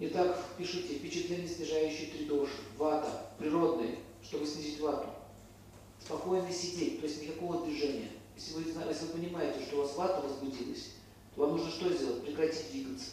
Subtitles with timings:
[0.00, 5.08] Итак, пишите впечатление снижающие три доши, вата, природные, чтобы снизить вату.
[6.00, 8.10] Спокойно сидеть, то есть никакого движения.
[8.36, 10.92] Если вы, если вы понимаете, что у вас вата возбудилась,
[11.34, 12.24] то вам нужно что сделать?
[12.24, 13.10] Прекратить двигаться.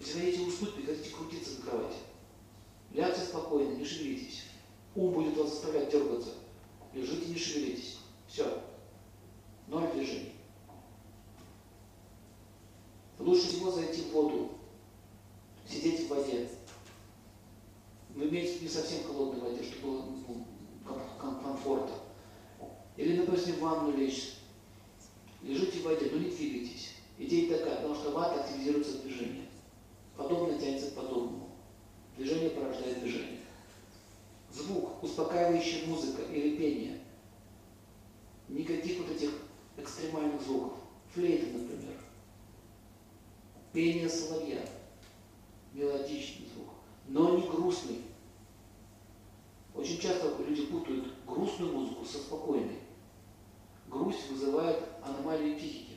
[0.00, 1.96] Если хотите уснуть, прекратите крутиться на кровати.
[2.92, 4.42] Лягте спокойно, не шевелитесь.
[4.96, 6.30] Ум будет вас заставлять дергаться.
[6.92, 7.98] Лежите, не шевелитесь.
[8.26, 8.60] Все.
[9.68, 10.32] Ноль движений.
[13.20, 14.55] Лучше всего зайти в воду,
[15.86, 16.48] сидеть в воде.
[18.14, 20.46] Вы имеете не совсем холодной воде, чтобы было ну,
[21.42, 21.92] комфорта.
[22.96, 24.34] Или, например, в ванну лечь.
[25.42, 26.94] Лежите в воде, но не двигайтесь.
[27.18, 29.46] Идея такая, потому что вата активизируется движение.
[30.16, 31.50] Подобное тянется к подобному.
[32.16, 33.40] Движение порождает движение.
[34.50, 37.00] Звук, успокаивающая музыка или пение.
[38.48, 39.30] Никаких вот этих
[39.76, 40.78] экстремальных звуков.
[41.12, 41.94] Флейта, например.
[43.72, 44.66] Пение соловья.
[45.76, 46.70] Мелодичный звук.
[47.06, 48.00] Но не грустный.
[49.74, 51.12] Очень часто люди путают
[52.16, 52.78] со спокойной.
[53.88, 55.96] Грусть вызывает аномалии психики.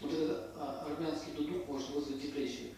[0.00, 2.70] Вот этот а, армянский дудук может вызвать депрессию.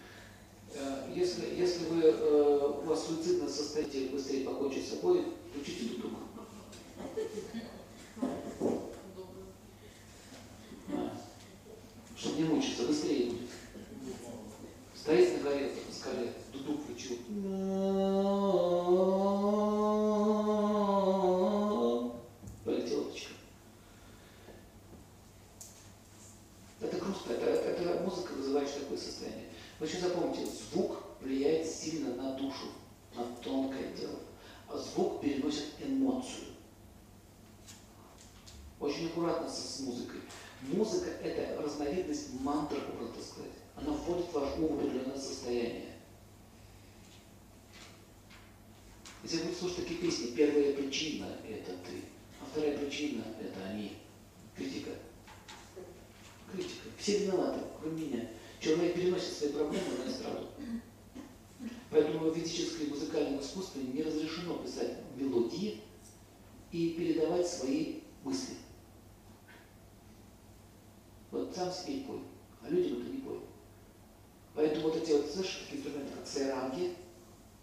[0.72, 6.12] Э, если, если вы, э, у вас суицидное состояние, быстрее покончить с собой, включите дудук.
[12.20, 13.48] Чтобы не мучиться, быстрее будет.
[14.94, 17.16] Стоит на горе, на скале, дудук включил.
[22.64, 23.06] Полетела.
[26.80, 29.46] Это грустно, это, музыка, вызывающая такое состояние.
[29.78, 32.66] Вы запомните, звук влияет сильно на душу,
[33.14, 34.18] на тонкое тело.
[34.68, 36.46] А звук переносит эмоцию.
[38.80, 40.20] Очень аккуратно с музыкой.
[40.62, 43.52] Музыка– это разновидность мантры, можно так сказать.
[43.76, 45.89] Она вводит ваш ум в определенное состояние.
[49.22, 52.02] Если вы будете слушать такие песни, первая причина– это ты,
[52.40, 53.92] а вторая причина– это они.
[54.56, 54.90] Критика.
[56.50, 56.88] Критика.
[56.98, 58.28] Все виноваты, кроме меня.
[58.60, 60.48] Человек переносит свои проблемы на эстраду.
[61.90, 65.80] Поэтому в ведическом музыкальном искусстве не разрешено писать мелодии
[66.72, 68.54] и передавать свои мысли.
[71.30, 72.20] Вот сам себе пой,
[72.62, 73.40] а людям это не пой.
[74.54, 76.94] Поэтому вот эти вот, слышишь, такие инструменты, как сайранги,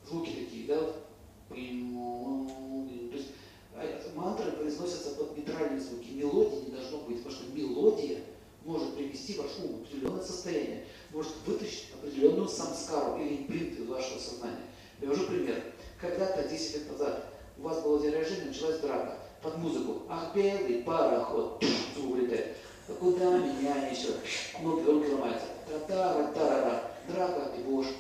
[0.07, 1.07] звуки такие, да, вот,
[1.49, 3.29] то есть
[3.75, 8.19] а, мантры произносятся под нейтральные звуки, мелодии не должно быть, потому что мелодия
[8.65, 14.19] может привести ваш ум в определенное состояние, может вытащить определенную самскару или импринт из вашего
[14.19, 14.63] сознания.
[14.99, 15.63] Привожу пример.
[16.01, 20.03] Когда-то, 10 лет назад, у вас было день рождения, началась драка под музыку.
[20.09, 21.63] Ах, белый пароход,
[21.95, 22.57] звук улетает.
[22.89, 24.15] А куда меня несет?
[24.61, 25.45] Ноги, руки ломаются.
[25.67, 26.91] Та-та-ра, та-ра-ра.
[27.07, 27.93] Драка, ты будешь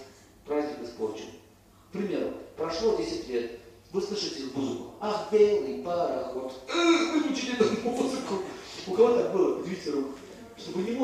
[0.45, 1.27] праздник испорчен.
[1.89, 3.59] К примеру, прошло 10 лет,
[3.91, 4.91] вы слышите музыку.
[4.99, 6.53] Ах, белый пароход.
[7.13, 8.35] Выключите эту музыку.
[8.87, 9.59] У кого так было?
[9.59, 10.13] Поднимите руку.
[10.57, 10.97] Чтобы не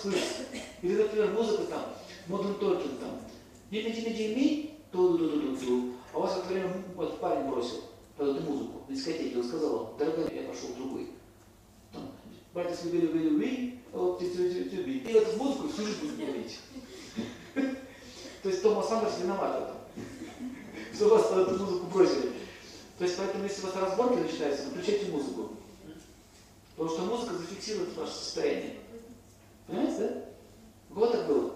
[0.00, 0.46] слышать.
[0.82, 1.82] Или, например, музыка там,
[2.28, 3.20] Modern Talking там.
[3.70, 6.72] не не не не ми ту ду ду ду ду А у вас это время
[6.94, 7.82] вот парень бросил
[8.16, 9.38] под эту музыку на дискотеке.
[9.38, 11.10] Он сказал, дорогая, я пошел в другой.
[11.92, 12.10] Там,
[12.52, 16.16] Братья любили, любили, любили, вот, ты, ты, ты, ты, И эту музыку всю жизнь будет
[16.16, 16.58] говорить.
[18.42, 19.76] То есть Томас Андерс виноват в этом.
[20.94, 22.32] Что вас эту музыку бросили.
[22.98, 25.50] То есть поэтому, если у вас разборки начинаются, выключайте музыку.
[26.76, 28.76] Потому что музыка зафиксирует ваше состояние.
[29.70, 30.24] Понимаете, да?
[30.88, 31.52] Вот так было.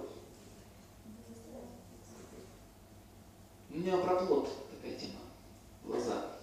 [3.71, 5.19] У меня про плод такая тема.
[5.83, 6.37] Глаза.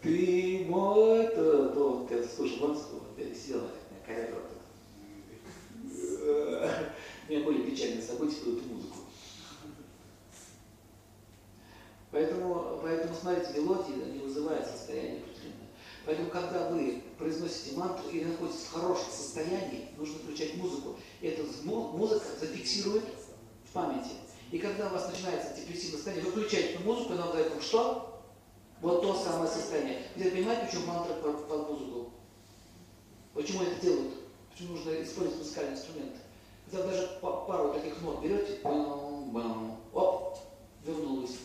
[0.00, 3.68] Ты мой, то, то, когда слушал Ланского, я сидела,
[4.06, 4.40] корректор.
[7.28, 8.96] У меня были печальные события под эту музыку.
[12.10, 15.68] Поэтому, поэтому, смотрите, мелодии не вызывают состояние определенное.
[16.06, 20.96] Поэтому, когда вы произносите мантру или находитесь в хорошем состоянии, нужно включать музыку.
[21.20, 23.04] Эта музыка зафиксирует
[23.64, 24.10] в памяти.
[24.50, 28.22] И когда у вас начинается депрессивное состояние, вы включаете эту музыку, она дает вам что?
[28.80, 30.02] Вот то самое состояние.
[30.14, 32.10] Где понимаете, почему мантра под, под музыку?
[33.34, 34.14] Почему это делают?
[34.52, 36.18] Почему нужно использовать музыкальные инструменты?
[36.70, 40.38] Когда даже пару таких нот берете, оп,
[40.84, 41.36] вернулась.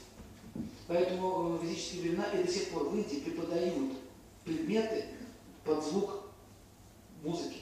[0.88, 3.94] Поэтому в физические времена и до сих пор в Индии преподают
[4.44, 5.06] предметы
[5.66, 6.10] под звук
[7.24, 7.58] музыки.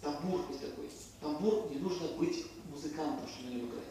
[0.00, 0.90] Тамбур есть такой.
[1.20, 3.84] Тамбур не нужно быть музыкантом, чтобы на нем играть.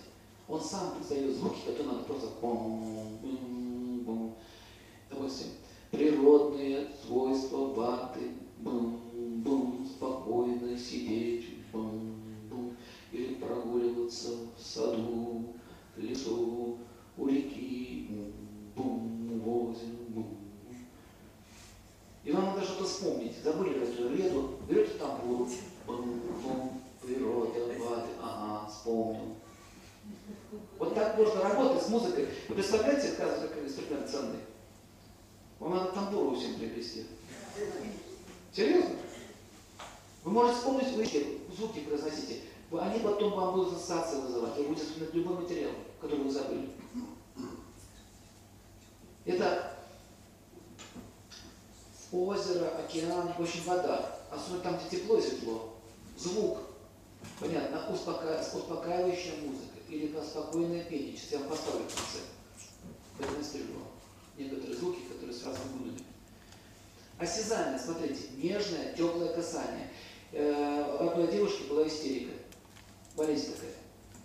[0.47, 2.27] Он сам создает звуки, которые надо просто
[5.09, 5.45] такой все.
[5.91, 8.31] Природные свойства ваты,
[35.63, 37.05] Вам надо тамбуру всем приобрести.
[38.51, 38.97] Серьезно?
[40.25, 41.05] Вы можете вспомнить, вы
[41.55, 42.41] звуки произносите.
[42.73, 44.57] Они потом вам будут ассоциации вызывать.
[44.57, 45.71] Вы будете вспоминать любой материал,
[46.01, 46.69] который вы забыли.
[49.23, 49.77] Это
[52.11, 54.19] озеро, океан, общем, вода.
[54.31, 55.75] Особенно там, где тепло и светло.
[56.17, 56.57] Звук.
[57.39, 58.45] Понятно, успока...
[58.53, 61.15] успокаивающая музыка или спокойное пение.
[61.15, 62.19] Сейчас я вам поставлю в конце.
[63.17, 63.92] Продемонстрирую вам
[64.37, 65.99] некоторые звуки, которые с разными гудами.
[67.19, 69.89] Осязание, смотрите, нежное, теплое касание.
[70.31, 72.33] Э, у одной девушки была истерика,
[73.15, 73.73] болезнь такая,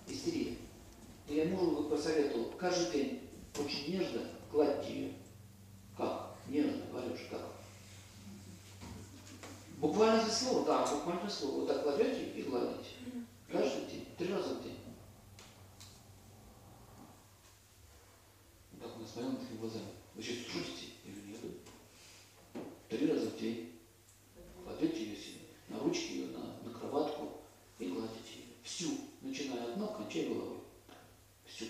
[0.09, 0.57] истерия.
[1.29, 3.21] И я мужу посоветовал, каждый день
[3.59, 5.13] очень нежно гладьте ее.
[5.97, 6.37] Как?
[6.49, 7.41] Нежно, говоришь, как?
[9.77, 11.61] Буквально за слово, да, буквально слово.
[11.61, 12.91] Вот так кладете и гладите.
[13.51, 14.79] Каждый день, три раза в день.
[18.81, 19.98] Так мы смотрим такими глазами.
[20.19, 21.41] Вы сейчас шутите или нет?
[22.89, 23.73] Три раза в день.
[24.65, 27.41] Кладете ее себе, на ручки ее, на, на кроватку
[27.79, 28.47] и гладите ее.
[28.65, 30.59] Всю, начиная от ног, кончая головой.
[31.47, 31.67] Всю.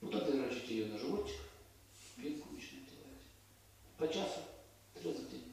[0.00, 1.36] Ну тогда дрожите ее на животик,
[2.16, 3.28] пинку начинаете гладить.
[3.98, 4.40] По часу,
[4.94, 5.44] три раза в день.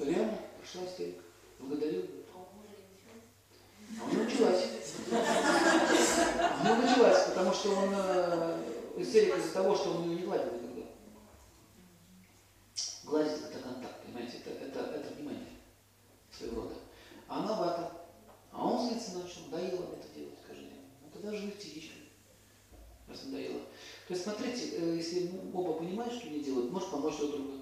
[0.00, 1.22] Реально пошла истерика.
[1.60, 2.04] Благодарил.
[4.00, 4.66] А у него началась.
[6.62, 8.61] У него началась, потому что он э,
[8.96, 10.82] истерика из-за того, что он ее не гладил никогда.
[13.04, 15.48] Гладить это контакт, понимаете, это, это, это внимание
[16.30, 16.74] своего рода.
[17.28, 17.92] А она вата.
[18.52, 20.68] А он злиться начал, надоело это делать каждый.
[21.02, 22.10] Ну тогда живи птичкой,
[23.08, 23.60] раз надоело.
[24.06, 27.52] То есть смотрите, э, если оба понимают, что не делают, может помочь друг другу.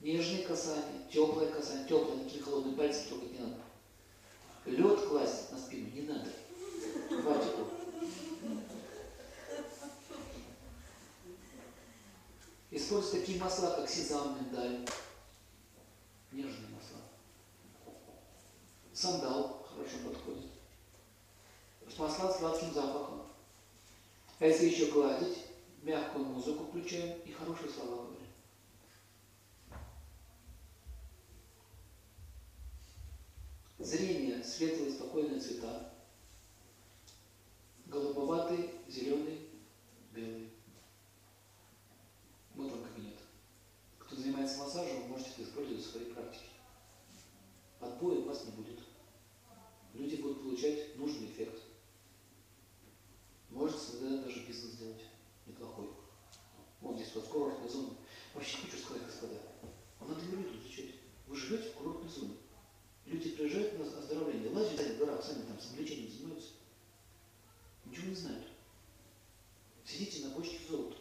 [0.00, 3.56] Нежные касания, теплое касание, теплое, такие холодные пальцы трогать не надо.
[4.66, 6.30] Лед класть на спину не надо.
[12.86, 14.88] Используйте такие масла, как сезам, миндаль.
[16.30, 17.00] Нежные масла.
[18.92, 20.52] Сандал хорошо подходит.
[21.98, 23.26] Масла с сладким запахом.
[24.38, 25.36] А если еще гладить,
[25.82, 28.28] мягкую музыку включаем и хорошие слова говорим.
[33.80, 35.92] Зрение, светлые, спокойные цвета.
[37.86, 39.40] Голубоватый, зеленый,
[40.12, 40.52] белый.
[42.56, 43.18] Вот вам кабинет.
[43.98, 46.46] Кто занимается массажем, вы можете это использовать в своей практике.
[47.80, 48.80] Отбоя у вас не будет.
[49.92, 51.60] Люди будут получать нужный эффект.
[53.50, 55.02] Можете тогда даже бизнес сделать
[55.46, 55.90] неплохой.
[56.80, 57.90] Вот здесь вот курортная зона.
[58.34, 59.36] Вообще хочу сказать, господа,
[60.00, 60.94] а надо люди изучать.
[61.26, 62.36] Вы живете в курортной зоне.
[63.04, 66.52] Люди приезжают на оздоровление, лазят в горах, сами там самолечением занимаются.
[67.84, 68.46] Ничего не знают.
[69.84, 70.96] Сидите на бочке золота.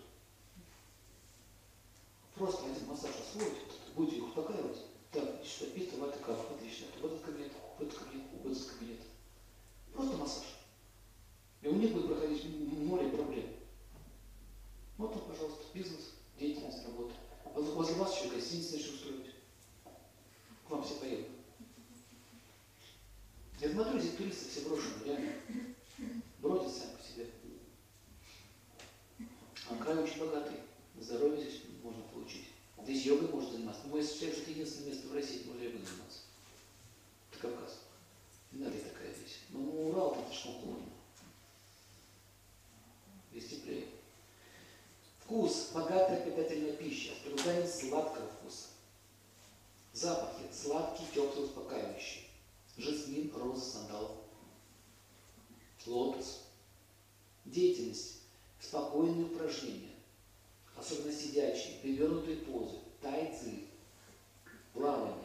[2.36, 3.54] Просто один массаж освоить,
[3.96, 4.78] будете их успокаивать.
[5.12, 6.88] Так, что в это как, отлично.
[7.02, 9.00] В этот кабинет, в этот кабинет, в этот кабинет.
[9.94, 10.46] Просто массаж.
[11.62, 13.48] И у них будет проходить море проблем.
[14.98, 17.14] Вот он, пожалуйста, бизнес, деятельность, работа.
[17.56, 19.36] Возле вас еще гостиницу начнут устроить.
[20.68, 21.28] К вам все поедут.
[23.60, 25.32] Я смотрю, здесь туристы все брошены, реально.
[26.40, 27.30] Бродят сами по себе.
[29.70, 30.58] А край очень богатый.
[31.00, 32.46] Здоровье здесь можно получить.
[32.84, 33.88] Здесь йогой можно заниматься.
[33.88, 36.20] Мой считаю, что это единственное место в России, где можно йогой заниматься.
[37.32, 37.80] Это Кавказ.
[38.52, 39.40] Не надо такая здесь.
[39.50, 40.90] Но ну, Урал там слишком холодно.
[43.32, 43.86] Здесь теплее.
[45.46, 45.70] Вкус.
[45.74, 47.12] Богатая питательная пища.
[47.14, 48.68] С преобладанием сладкого вкуса.
[49.94, 50.44] Запахи.
[50.52, 52.28] Сладкий, теплый, успокаивающий
[52.78, 54.24] жасмин, роза, сандал,
[55.86, 56.42] лотос.
[57.46, 58.22] Деятельность,
[58.60, 59.94] спокойные упражнения,
[60.76, 63.66] особенно сидячие, перевернутые позы, тайцы,
[64.74, 65.25] плавание.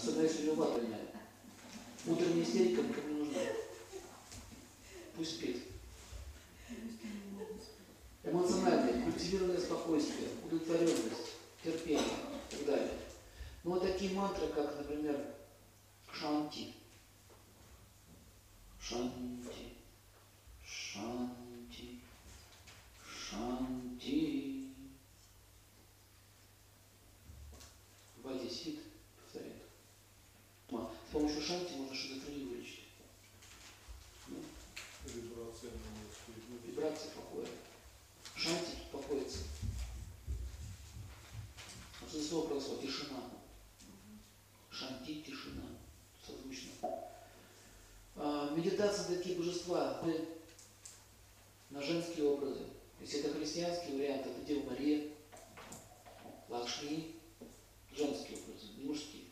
[0.00, 1.06] Особенно если любовь больная.
[2.06, 3.40] Утренняя истерика никому не нужна.
[5.14, 5.62] Пусть спит.
[8.24, 12.98] Эмоциональное, культивированное спокойствие, удовлетворенность, терпение и так далее.
[13.62, 15.34] Ну вот такие мантры, как, например.
[16.10, 16.72] Шанти.
[18.80, 19.74] Шанти.
[20.64, 22.00] Шанти.
[28.16, 28.80] В воде сидит,
[29.22, 29.60] повторяет.
[31.10, 32.84] С помощью шанти можно шизофрению вылечить.
[34.28, 34.36] Ну,
[35.06, 36.64] Вибрация на спирит.
[36.64, 37.48] вибрация покоя.
[38.36, 39.38] Шанти покоится.
[42.30, 42.86] Слово православие?
[42.86, 43.18] Тишина.
[44.70, 45.64] Шанти– тишина.
[46.24, 46.70] Созвучно.
[48.14, 50.00] А, медитация такие божества
[51.70, 52.66] на женские образы.
[53.00, 55.08] Если это христианский вариант, это Дева Мария,
[56.48, 57.16] Лакшми,
[57.96, 59.22] женские образы, не мужские.